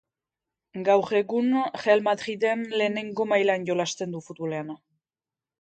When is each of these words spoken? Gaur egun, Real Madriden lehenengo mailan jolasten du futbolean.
Gaur 0.87 1.11
egun, 1.19 1.51
Real 1.83 2.01
Madriden 2.09 2.65
lehenengo 2.81 3.29
mailan 3.35 3.71
jolasten 3.71 4.17
du 4.17 4.27
futbolean. 4.31 4.77